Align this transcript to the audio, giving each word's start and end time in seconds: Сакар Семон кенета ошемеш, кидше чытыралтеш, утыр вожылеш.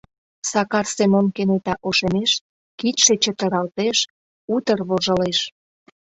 Сакар 0.51 0.85
Семон 0.95 1.27
кенета 1.35 1.73
ошемеш, 1.87 2.31
кидше 2.79 3.13
чытыралтеш, 3.23 3.97
утыр 4.55 4.79
вожылеш. 4.89 5.39